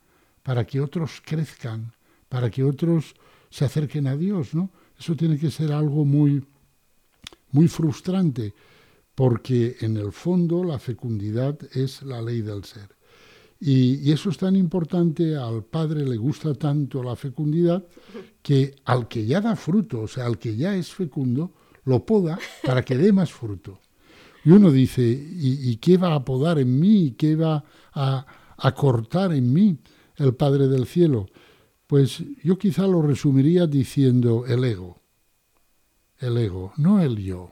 [0.43, 1.93] para que otros crezcan,
[2.27, 3.15] para que otros
[3.49, 4.69] se acerquen a Dios, ¿no?
[4.99, 6.43] Eso tiene que ser algo muy,
[7.51, 8.53] muy frustrante,
[9.15, 12.89] porque en el fondo la fecundidad es la ley del ser.
[13.61, 17.81] Y, y, eso es tan importante, al padre le gusta tanto la fecundidad,
[18.41, 21.53] que al que ya da fruto, o sea, al que ya es fecundo,
[21.85, 23.79] lo poda para que dé más fruto.
[24.43, 27.15] Y uno dice, ¿y, y qué va a podar en mí?
[27.17, 28.25] ¿Qué va a,
[28.75, 29.77] cortar en mí
[30.17, 31.27] el Padre del Cielo?
[31.87, 35.01] Pues yo quizá lo resumiría diciendo el ego.
[36.19, 37.51] El ego, no el yo.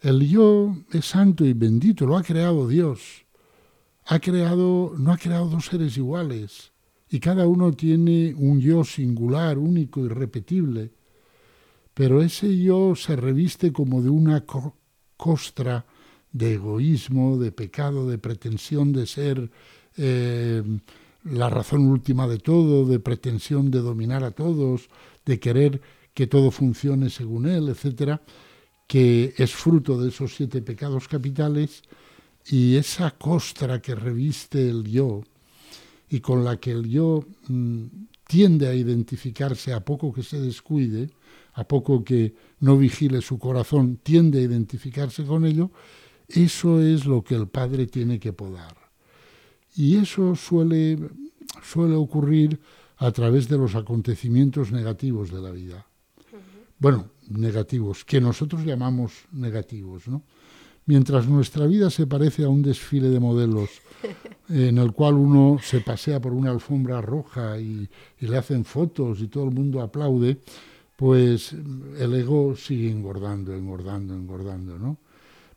[0.00, 3.22] El yo es santo y bendito, lo ha creado Dios
[4.06, 6.72] ha creado, no ha creado dos seres iguales
[7.08, 10.92] y cada uno tiene un yo singular, único, irrepetible,
[11.94, 14.44] pero ese yo se reviste como de una
[15.22, 15.86] costra
[16.32, 19.52] de egoísmo, de pecado, de pretensión de ser
[19.96, 20.64] eh,
[21.22, 24.88] la razón última de todo, de pretensión de dominar a todos,
[25.24, 25.80] de querer
[26.12, 28.20] que todo funcione según él, etcétera,
[28.88, 31.84] que es fruto de esos siete pecados capitales
[32.44, 35.22] y esa costra que reviste el yo
[36.10, 37.84] y con la que el yo mmm,
[38.26, 41.10] tiende a identificarse a poco que se descuide,
[41.54, 45.70] a poco que no vigile su corazón, tiende a identificarse con ello,
[46.28, 48.76] eso es lo que el padre tiene que podar.
[49.74, 50.98] Y eso suele,
[51.62, 52.60] suele ocurrir
[52.96, 55.86] a través de los acontecimientos negativos de la vida.
[56.78, 60.22] Bueno, negativos, que nosotros llamamos negativos, ¿no?
[60.86, 63.70] mientras nuestra vida se parece a un desfile de modelos
[64.48, 67.88] en el cual uno se pasea por una alfombra roja y,
[68.20, 70.38] y, le hacen fotos y todo el mundo aplaude,
[70.96, 74.98] pues el ego sigue engordando, engordando, engordando, ¿no?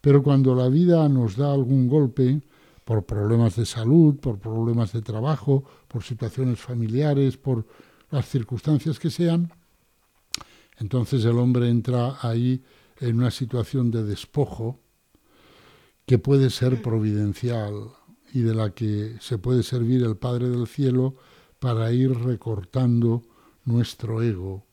[0.02, 2.42] Pero cuando la vida nos da algún golpe,
[2.86, 7.66] por problemas de salud, por problemas de trabajo, por situaciones familiares, por
[8.12, 9.52] las circunstancias que sean,
[10.78, 12.64] entonces el hombre entra ahí
[13.00, 14.80] en una situación de despojo,
[16.06, 17.74] que puede ser providencial
[18.32, 21.16] y de la que se puede servir el Padre del Cielo
[21.58, 23.24] para ir recortando
[23.64, 24.66] nuestro ego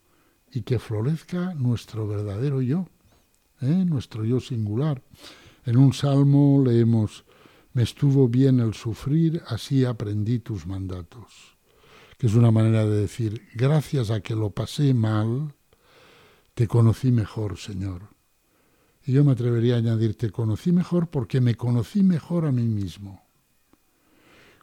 [0.53, 2.87] y que florezca nuestro verdadero yo,
[3.61, 3.85] ¿eh?
[3.87, 5.03] nuestro yo singular.
[5.65, 7.25] En un salmo leemos,
[7.73, 11.57] me estuvo bien el sufrir, así aprendí tus mandatos,
[12.19, 15.55] que es una manera de decir, gracias a que lo pasé mal,
[16.55, 18.11] te conocí mejor, Señor.
[19.05, 22.69] Y yo me atrevería a añadir, te conocí mejor porque me conocí mejor a mí
[22.69, 23.23] mismo.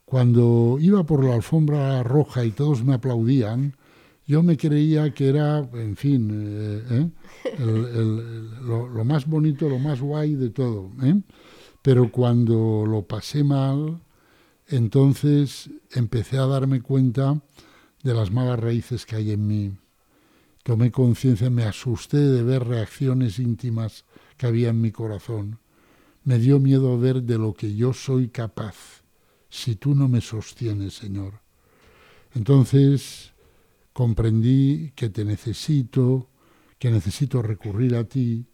[0.06, 3.76] Cuando iba por la alfombra roja y todos me aplaudían,
[4.30, 7.10] yo me creía que era, en fin, eh, ¿eh?
[8.62, 10.92] Lo, lo, más bonito, lo más guay de todo.
[11.02, 11.20] ¿eh?
[11.82, 14.00] Pero cuando lo pasé mal,
[14.68, 17.42] entonces empecé a darme cuenta
[18.04, 19.72] de las malas raíces que hay en mí.
[20.62, 24.06] Tomé conciencia, me asusté de ver reacciones íntimas
[24.38, 25.58] que había en mi corazón.
[26.24, 29.02] Me dio miedo ver de lo que yo soy capaz
[29.50, 31.42] si tú no me sostienes, Señor.
[32.36, 33.34] Entonces
[34.00, 36.30] comprendí que te necesito,
[36.78, 38.46] que necesito recurrir a ti,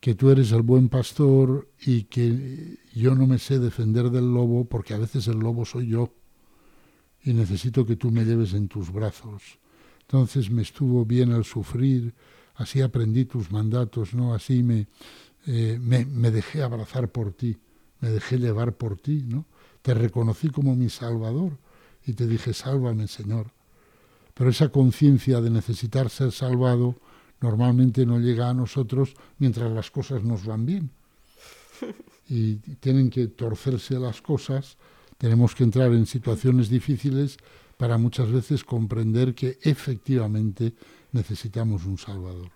[0.00, 4.64] que tú eres el buen pastor y que yo no me sé defender del lobo
[4.64, 6.14] porque a veces el lobo soy yo
[7.22, 9.58] y necesito que tú me lleves en tus brazos.
[10.00, 12.14] Entonces me estuvo bien el sufrir,
[12.54, 14.32] así aprendí tus mandatos, ¿no?
[14.32, 14.86] Así me,
[15.46, 17.58] eh, me, me dejé abrazar por ti,
[18.00, 19.44] me dejé llevar por ti, ¿no?
[19.82, 21.58] Te reconocí como mi Salvador
[22.06, 23.52] y te dije, sálvame, Señor.
[24.34, 26.96] Pero esa conciencia de necesitar ser salvado
[27.40, 30.90] normalmente no llega a nosotros mientras las cosas nos van bien.
[32.26, 34.78] Y tienen que torcerse las cosas,
[35.18, 37.36] tenemos que entrar en situaciones difíciles
[37.76, 40.72] para muchas veces comprender que efectivamente
[41.12, 42.50] necesitamos un Salvador.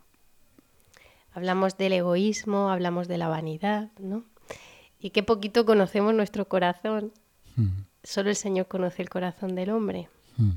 [1.32, 4.24] Hablamos del egoísmo, hablamos de la vanidad, ¿no?
[4.98, 7.12] Y qué poquito conocemos nuestro corazón.
[7.56, 10.08] Mm, Solo el Señor conoce el corazón del hombre.
[10.38, 10.50] mm.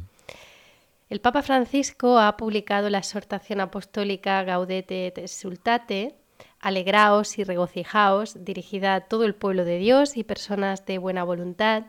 [1.12, 6.16] El Papa Francisco ha publicado la exhortación apostólica Gaudete et Exsultate,
[6.62, 11.84] Alegraos y regocijaos, dirigida a todo el pueblo de Dios y personas de buena voluntad.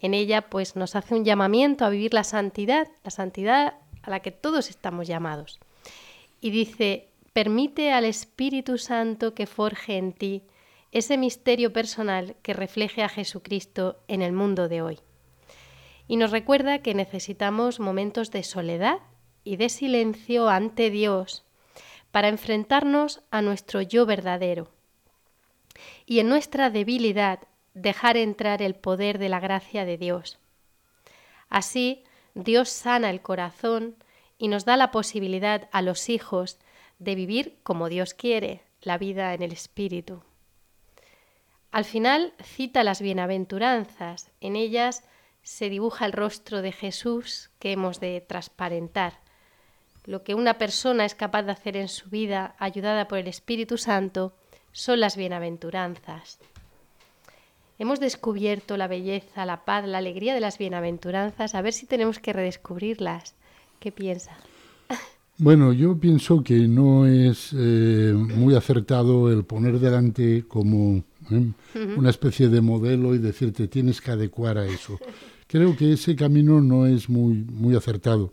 [0.00, 4.20] En ella, pues, nos hace un llamamiento a vivir la santidad, la santidad a la
[4.20, 5.60] que todos estamos llamados.
[6.42, 10.42] Y dice, permite al Espíritu Santo que forje en ti
[10.92, 15.00] ese misterio personal que refleje a Jesucristo en el mundo de hoy
[16.08, 18.98] y nos recuerda que necesitamos momentos de soledad
[19.44, 21.44] y de silencio ante Dios
[22.10, 24.70] para enfrentarnos a nuestro yo verdadero
[26.06, 27.40] y en nuestra debilidad
[27.74, 30.38] dejar entrar el poder de la gracia de Dios.
[31.48, 32.02] Así,
[32.34, 33.94] Dios sana el corazón
[34.38, 36.58] y nos da la posibilidad a los hijos
[36.98, 40.22] de vivir como Dios quiere, la vida en el Espíritu.
[41.70, 45.04] Al final cita las bienaventuranzas, en ellas
[45.48, 49.14] se dibuja el rostro de Jesús que hemos de transparentar.
[50.04, 53.78] Lo que una persona es capaz de hacer en su vida, ayudada por el Espíritu
[53.78, 54.34] Santo,
[54.72, 56.38] son las bienaventuranzas.
[57.78, 62.18] Hemos descubierto la belleza, la paz, la alegría de las bienaventuranzas, a ver si tenemos
[62.18, 63.34] que redescubrirlas.
[63.80, 64.36] ¿Qué piensa?
[65.38, 71.52] Bueno, yo pienso que no es eh, muy acertado el poner delante como ¿eh?
[71.96, 74.98] una especie de modelo y decirte tienes que adecuar a eso.
[75.48, 78.30] Creo que ese camino no es muy, muy acertado.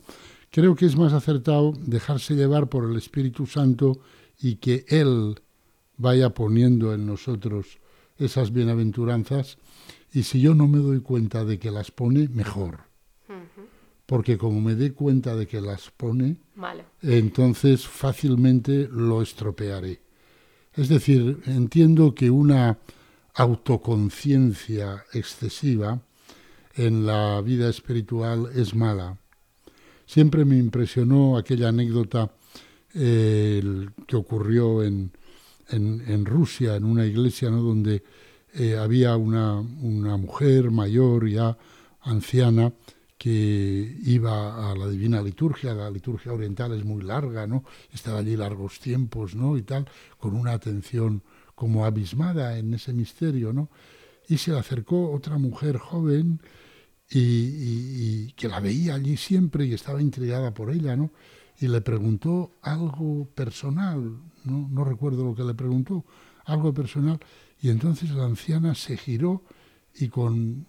[0.51, 3.99] Creo que es más acertado dejarse llevar por el Espíritu Santo
[4.39, 5.39] y que Él
[5.97, 7.80] vaya poniendo en nosotros
[8.18, 9.57] esas bienaventuranzas
[10.11, 12.80] y si yo no me doy cuenta de que las pone, mejor.
[14.05, 16.38] Porque como me dé cuenta de que las pone,
[17.01, 20.01] entonces fácilmente lo estropearé.
[20.74, 22.78] Es decir, entiendo que una
[23.34, 26.01] autoconciencia excesiva
[26.76, 29.17] en la vida espiritual es mala.
[30.05, 32.32] Siempre me impresionó aquella anécdota
[32.93, 35.11] que ocurrió en,
[35.69, 37.61] en, en Rusia, en una iglesia ¿no?
[37.61, 38.03] donde
[38.53, 41.57] eh, había una, una mujer mayor, ya
[42.01, 42.71] anciana,
[43.17, 47.63] que iba a la divina liturgia, la liturgia oriental es muy larga, ¿no?
[47.91, 49.57] Estaba allí largos tiempos, ¿no?
[49.57, 51.23] Y tal, con una atención
[51.55, 53.69] como abismada en ese misterio, ¿no?
[54.28, 56.39] Y se le acercó otra mujer joven
[57.18, 61.11] y, que la veía allí siempre y estaba intrigada por ella, ¿no?
[61.59, 66.05] Y le preguntó algo personal, no, recuerdo lo que le preguntó,
[66.45, 67.20] algo personal,
[67.61, 69.43] y entonces la anciana se giró
[69.93, 70.68] y con,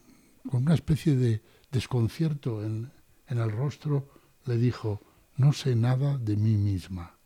[0.48, 1.42] con una especie de
[1.72, 2.92] desconcierto en,
[3.26, 4.08] en el rostro
[4.44, 5.00] le dijo,
[5.36, 7.16] no sé nada de mí misma.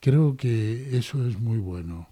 [0.00, 2.08] Creo que eso es muy bueno.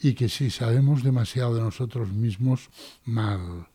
[0.00, 2.68] Y que si sabemos demasiado de nosotros mismos,
[3.04, 3.66] mal.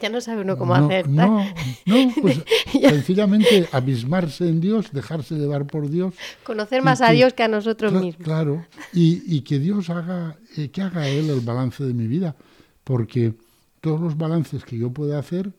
[0.00, 1.08] Ya no sabe uno cómo no, hacer.
[1.08, 1.44] No,
[1.86, 2.42] no, pues
[2.72, 6.14] sencillamente abismarse en Dios, dejarse llevar por Dios.
[6.44, 8.24] Conocer más a que- Dios que a nosotros mismos.
[8.24, 12.36] Claro, y, y que Dios haga, eh, que haga Él el balance de mi vida,
[12.84, 13.34] porque
[13.80, 15.52] todos los balances que yo pueda hacer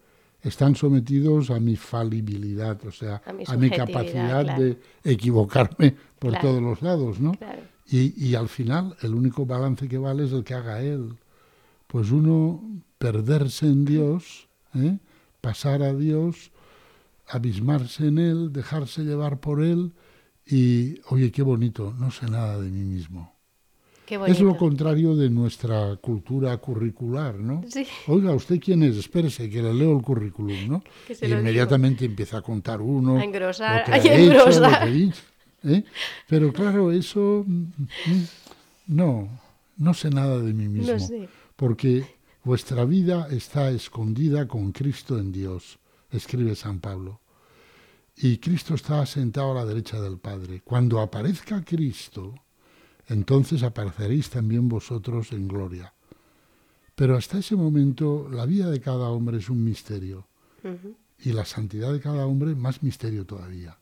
[0.44, 4.64] están sometidos a mi falibilidad, o sea, A mi a mi subjetividad, capacidad claro.
[4.64, 6.48] de equivocarme por Claro.
[6.48, 7.32] todos los lados, ¿no?
[7.34, 7.62] Claro.
[7.90, 11.16] Y, y al final el único balance que vale es el que haga Él.
[11.88, 12.62] Pues uno
[12.98, 14.98] perderse en Dios, ¿eh?
[15.42, 16.52] pasar a Dios,
[17.28, 19.94] abismarse en Él, dejarse llevar por Él
[20.46, 23.34] y, oye, qué bonito, no sé nada de mí mismo.
[24.06, 27.62] Qué Es lo contrario de nuestra cultura curricular, ¿no?
[27.68, 27.86] Sí.
[28.08, 28.96] Oiga, ¿usted quién es?
[28.96, 30.84] Espérese, que le leo el currículum, ¿no?
[31.06, 34.34] Que se y inmediatamente empieza a contar uno A engrosar, lo que a ha hecho,
[34.34, 34.88] lo engrosar.
[34.88, 35.12] que.
[35.64, 35.84] ¿Eh?
[36.28, 38.28] Pero claro, eso mm, mm,
[38.88, 39.30] no,
[39.78, 40.94] no sé nada de mí mismo.
[40.94, 41.30] No sé.
[41.56, 42.06] Porque
[42.44, 45.80] vuestra vida está escondida con Cristo en Dios,
[46.12, 47.22] escribe San Pablo.
[48.16, 50.62] Y Cristo está sentado a la derecha del Padre.
[50.64, 52.34] Cuando aparezca Cristo,
[53.08, 55.94] entonces apareceréis también vosotros en gloria.
[56.96, 60.28] Pero hasta ese momento la vida de cada hombre es un misterio
[61.20, 63.78] y la santidad de cada hombre más misterio todavía.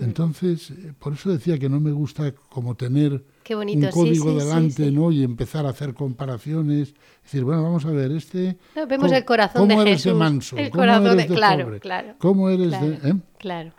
[0.00, 4.32] Entonces, eh, por eso decía que no me gusta como tener Qué bonito, un código
[4.32, 4.90] sí, sí, delante, sí.
[4.92, 5.10] ¿no?
[5.10, 6.94] Y empezar a hacer comparaciones.
[7.24, 8.56] Decir, bueno, vamos a ver, este...
[8.76, 10.18] No, vemos ¿cómo- el corazón cómo de eres Jesús.
[10.18, 10.56] manso?
[10.56, 11.80] El ¿Cómo corazón eres de- de claro, pobre?
[11.80, 13.08] claro, ¿Cómo eres claro, de...?
[13.10, 13.14] eh?
[13.38, 13.72] claro.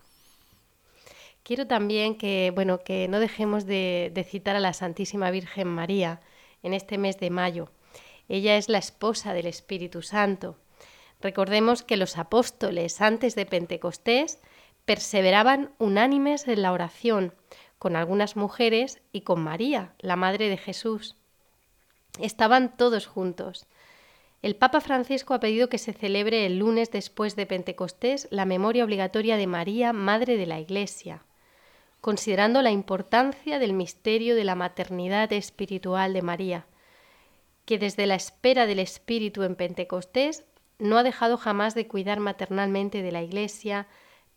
[1.43, 6.21] Quiero también que, bueno, que no dejemos de, de citar a la Santísima Virgen María
[6.61, 7.71] en este mes de mayo.
[8.27, 10.57] Ella es la esposa del Espíritu Santo.
[11.21, 14.39] Recordemos que los apóstoles antes de Pentecostés
[14.89, 17.35] perseveraban unánimes en la oración
[17.77, 21.15] con algunas mujeres y con María, la Madre de Jesús.
[22.19, 23.67] Estaban todos juntos.
[24.41, 28.83] El Papa Francisco ha pedido que se celebre el lunes después de Pentecostés la memoria
[28.83, 31.21] obligatoria de María, Madre de la Iglesia,
[32.01, 36.65] considerando la importancia del misterio de la maternidad espiritual de María,
[37.65, 40.45] que desde la espera del Espíritu en Pentecostés
[40.79, 43.87] no ha dejado jamás de cuidar maternalmente de la Iglesia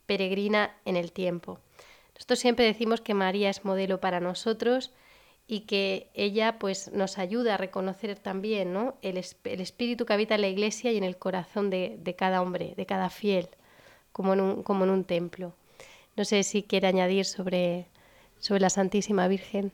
[0.07, 1.59] peregrina en el tiempo.
[2.15, 4.93] Nosotros siempre decimos que María es modelo para nosotros
[5.49, 8.95] y que ella pues nos ayuda a reconocer también ¿no?
[9.03, 12.15] el, es- el espíritu que habita en la iglesia y en el corazón de, de
[12.15, 13.49] cada hombre, de cada fiel,
[14.13, 15.55] como en un, como en un templo.
[16.17, 17.87] No sé si quiere añadir sobre,
[18.39, 19.73] sobre la Santísima Virgen.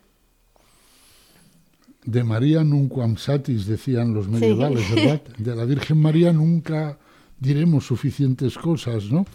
[2.04, 5.20] De María nunquam satis, decían los medievales, ¿verdad?
[5.38, 6.98] De la Virgen María nunca
[7.38, 9.26] diremos suficientes cosas, ¿no?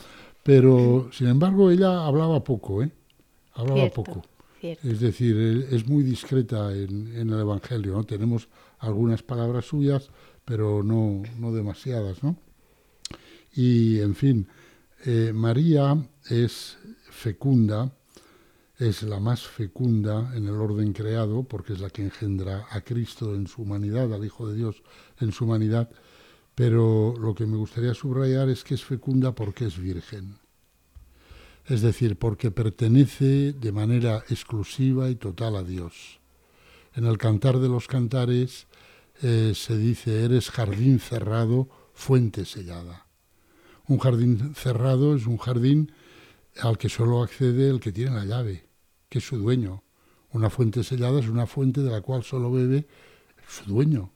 [0.44, 2.91] Pero, sin embargo, ella hablaba poco, ¿eh?
[3.54, 4.22] Hablaba Cierto, poco.
[4.60, 4.88] cierto.
[4.88, 8.04] Es decir, es muy discreta en, en el Evangelio, ¿no?
[8.04, 10.10] Tenemos algunas palabras suyas,
[10.44, 12.38] pero no, no demasiadas, ¿no?
[13.56, 14.48] Y, en fin,
[15.06, 15.98] eh, María
[16.30, 16.78] es
[17.10, 17.91] fecunda,
[18.80, 23.36] es la más fecunda en el orden creado, porque es la que engendra a Cristo
[23.36, 24.82] en su humanidad, al Hijo de Dios
[25.20, 25.89] en su humanidad,
[26.56, 30.38] pero lo que me gustaría subrayar es que es fecunda porque es virgen.
[31.66, 36.20] Es decir, porque pertenece de manera exclusiva y total a Dios.
[36.93, 38.68] En el Cantar de los Cantares
[39.22, 43.08] eh, se dice, eres jardín cerrado, fuente sellada.
[43.88, 45.91] Un jardín cerrado es un jardín
[46.62, 48.68] al que solo accede el que tiene la llave,
[49.10, 49.84] que es su dueño.
[50.32, 52.88] Una fuente sellada es una fuente de la cual solo bebe
[53.47, 54.12] su dueño.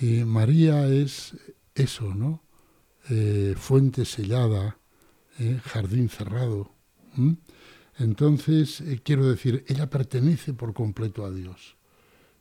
[0.00, 1.36] Y María es
[1.74, 2.42] eso, ¿no?
[3.10, 4.78] Eh, fuente sellada,
[5.38, 6.72] eh, jardín cerrado.
[7.98, 11.76] Entonces, eh, quiero decir, ella pertenece por completo a Dios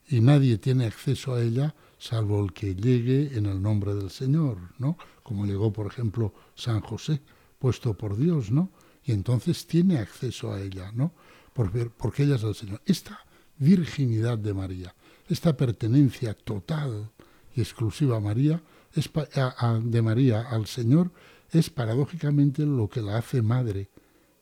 [0.08, 4.58] y nadie tiene acceso a ella salvo el que llegue en el nombre del Señor,
[4.78, 4.98] ¿no?
[5.24, 7.22] Como llegó, por ejemplo, San José,
[7.60, 8.72] puesto por Dios, ¿no?
[9.06, 11.14] Y entonces tiene acceso a ella, ¿no?
[11.54, 12.82] Porque, porque ella es el Señor.
[12.86, 13.26] Esta
[13.58, 14.94] virginidad de María,
[15.30, 17.12] esta pertenencia total
[17.56, 18.62] y exclusiva a María,
[18.94, 21.12] es a- a- de María al Señor,
[21.52, 23.90] es paradójicamente lo que la hace madre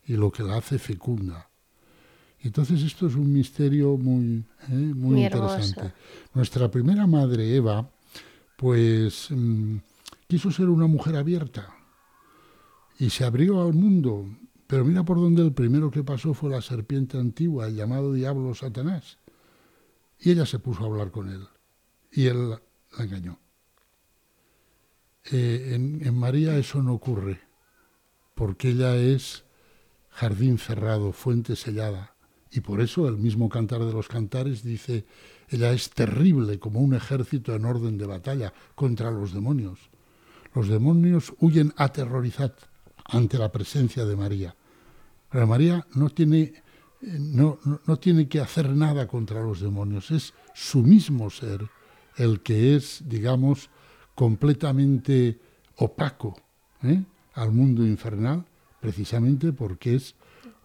[0.05, 1.49] y lo que la hace fecunda.
[2.39, 5.93] Entonces esto es un misterio muy, eh, muy, interesante.
[6.33, 7.87] Nuestra primera madre, Eva,
[8.55, 9.75] pues mm,
[10.27, 11.73] quiso ser una mujer abierta
[12.97, 14.25] y se abrió al mundo.
[14.67, 18.55] Pero mira por dónde el primero que pasó fue la serpiente antigua, el llamado diablo
[18.55, 19.17] Satanás.
[20.19, 21.45] Y ella se puso a hablar con él.
[22.11, 22.55] Y él
[22.97, 23.39] la engañó.
[25.31, 27.39] Eh, en, María eso no ocurre,
[28.33, 29.43] porque ella es
[30.09, 32.15] jardín cerrado, fuente sellada.
[32.51, 35.05] Y por eso el mismo cantar de los cantares dice,
[35.47, 39.79] ella es terrible como un ejército en orden de batalla contra los demonios.
[40.53, 42.57] Los demonios huyen aterrorizados
[43.05, 44.55] ante la presencia de María.
[45.29, 46.61] Pero María no tiene, eh,
[47.01, 51.69] no, no tiene que hacer nada contra los demonios, es su mismo ser
[52.17, 53.69] el que es, digamos,
[54.15, 55.39] completamente
[55.77, 56.37] opaco
[56.83, 57.03] ¿eh?
[57.33, 58.45] al mundo infernal,
[58.79, 60.15] precisamente porque es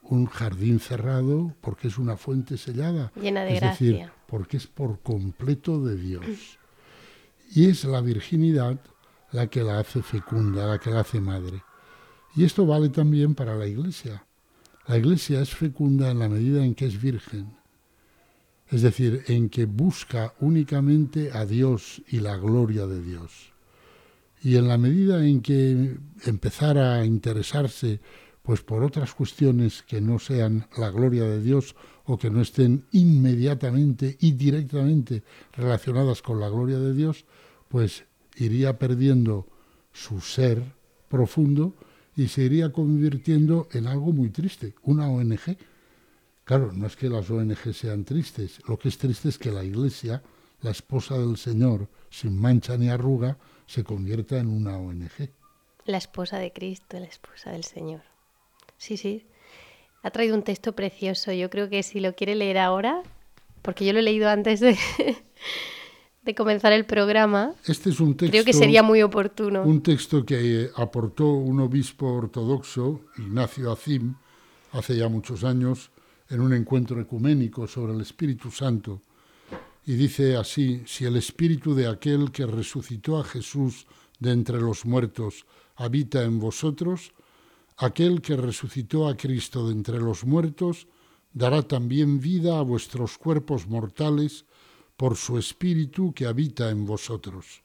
[0.03, 3.13] un jardín cerrado, porque es una fuente sellada.
[3.21, 4.13] Llena de es decir, gracia.
[4.27, 6.59] porque es por completo de Dios.
[7.53, 8.81] Y es la virginidad
[9.33, 11.63] la que la hace fecunda, la que la hace madre.
[12.35, 14.25] Y esto vale también para la iglesia.
[14.87, 17.57] La iglesia es fecunda en la medida en que es virgen.
[18.71, 23.53] Es decir, en que busca únicamente a Dios y la gloria de Dios.
[24.43, 28.01] Y en la medida en que empezara a interesarse
[28.43, 32.85] pues por otras cuestiones que no sean la gloria de Dios o que no estén
[32.93, 37.25] inmediatamente y directamente relacionadas con la gloria de Dios,
[37.69, 38.05] pues
[38.37, 39.49] iría perdiendo
[39.93, 40.63] su ser
[41.09, 41.75] profundo
[42.15, 45.57] y se iría convirtiendo en algo muy triste, una ONG.
[46.47, 49.65] Claro, no es que las ONG sean tristes, lo que es triste es que la
[49.65, 50.23] Iglesia,
[50.63, 53.37] la esposa del Señor, sin mancha ni arruga,
[53.67, 55.29] se convierta en una ONG.
[55.87, 58.03] La esposa de Cristo, la esposa del Señor.
[58.79, 59.27] Sí, sí.
[60.05, 61.33] Ha traído un texto precioso.
[61.33, 63.03] Yo creo que si lo quiere leer ahora,
[63.63, 64.79] porque yo lo he leído antes de,
[66.23, 69.65] de comenzar el programa, Este es un texto, creo que sería muy oportuno.
[69.65, 74.15] un texto que eh, aportó un obispo ortodoxo, Ignacio Azim,
[74.71, 75.91] hace ya muchos años,
[76.29, 79.03] en un encuentro ecuménico sobre el Espíritu Santo.
[79.85, 83.87] Y dice así, si el Espíritu de aquel que resucitó a Jesús
[84.19, 85.47] de entre los muertos
[85.77, 87.13] habita en vosotros,
[87.77, 90.89] aquel que resucitó a Cristo de entre los muertos
[91.33, 94.47] dará también vida a vuestros cuerpos mortales
[94.97, 97.63] por su Espíritu que habita en vosotros.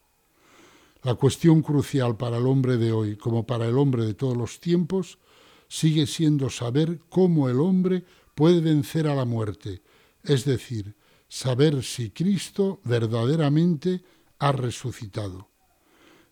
[1.02, 4.60] La cuestión crucial para el hombre de hoy, como para el hombre de todos los
[4.60, 5.18] tiempos,
[5.66, 8.04] sigue siendo saber cómo el hombre
[8.34, 9.82] puede vencer a la muerte,
[10.22, 10.94] es decir,
[11.28, 14.02] saber si Cristo verdaderamente
[14.38, 15.48] ha resucitado.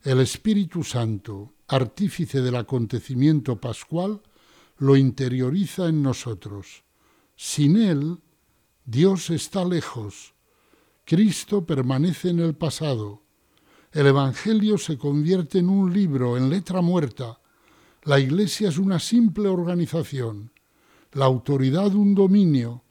[0.02, 4.22] El Espíritu Santo, artífice del acontecimiento pascual,
[4.78, 6.84] lo interioriza en nosotros.
[7.36, 8.18] Sin Él,
[8.84, 10.34] Dios está lejos.
[11.04, 13.22] Cristo permanece en el pasado.
[13.92, 17.40] El Evangelio se convierte en un libro, en letra muerta.
[18.04, 20.52] La Iglesia es una simple organización.
[21.12, 22.84] La autoridad un dominio.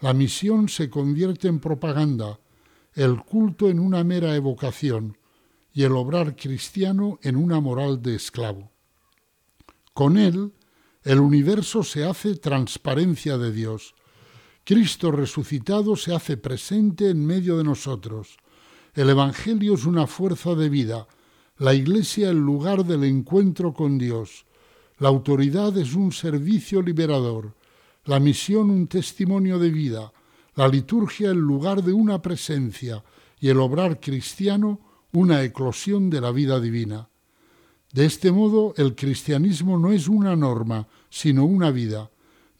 [0.00, 2.38] La misión se convierte en propaganda.
[2.94, 5.18] El culto en una mera evocación
[5.72, 8.70] y el obrar cristiano en una moral de esclavo.
[9.92, 10.52] Con él,
[11.02, 13.94] el universo se hace transparencia de Dios.
[14.62, 18.38] Cristo resucitado se hace presente en medio de nosotros.
[18.94, 21.08] El Evangelio es una fuerza de vida,
[21.58, 24.46] la Iglesia el lugar del encuentro con Dios.
[24.98, 27.54] La autoridad es un servicio liberador,
[28.04, 30.12] la misión un testimonio de vida,
[30.54, 33.02] la liturgia el lugar de una presencia
[33.40, 34.80] y el obrar cristiano
[35.12, 37.08] una eclosión de la vida divina.
[37.92, 42.10] De este modo, el cristianismo no es una norma, sino una vida,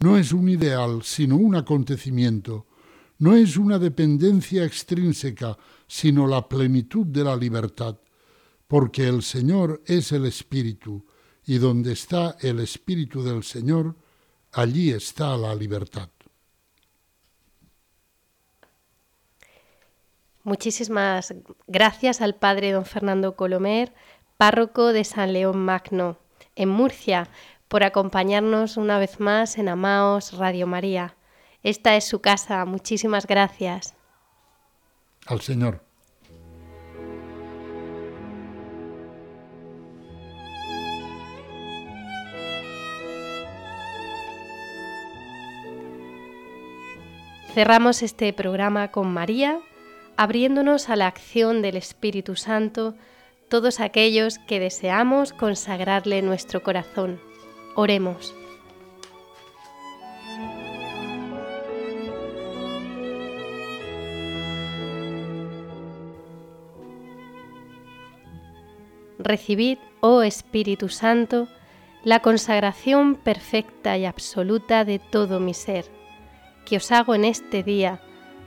[0.00, 2.66] no es un ideal, sino un acontecimiento,
[3.18, 7.98] no es una dependencia extrínseca, sino la plenitud de la libertad,
[8.68, 11.04] porque el Señor es el Espíritu,
[11.46, 13.96] y donde está el Espíritu del Señor,
[14.54, 16.08] allí está la libertad.
[20.42, 21.34] Muchísimas
[21.66, 23.94] gracias al padre don Fernando Colomer,
[24.36, 26.18] párroco de San León Magno,
[26.54, 27.28] en Murcia,
[27.68, 31.16] por acompañarnos una vez más en Amaos Radio María.
[31.62, 32.64] Esta es su casa.
[32.66, 33.94] Muchísimas gracias.
[35.26, 35.82] Al Señor.
[47.54, 49.60] Cerramos este programa con María,
[50.16, 52.96] abriéndonos a la acción del Espíritu Santo,
[53.48, 57.20] todos aquellos que deseamos consagrarle nuestro corazón.
[57.76, 58.34] Oremos.
[69.20, 71.46] Recibid, oh Espíritu Santo,
[72.02, 75.84] la consagración perfecta y absoluta de todo mi ser,
[76.64, 78.00] que os hago en este día,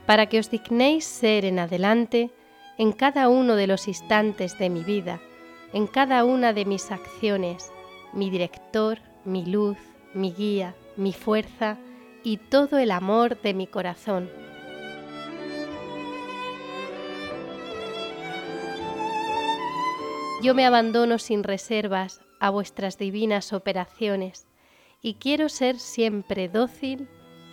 [0.06, 2.30] para que os dignéis ser en adelante,
[2.78, 5.20] en cada uno de los instantes de mi vida,
[5.72, 7.70] en cada una de mis acciones,
[8.12, 9.78] mi director, mi luz,
[10.14, 11.78] mi guía, mi fuerza
[12.24, 14.30] y todo el amor de mi corazón.
[20.42, 24.46] Yo me abandono sin reservas a vuestras divinas operaciones
[25.02, 27.08] y quiero ser siempre dócil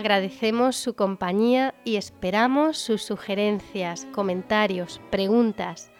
[0.00, 5.92] Agradecemos su compañía y esperamos sus sugerencias, comentarios, preguntas.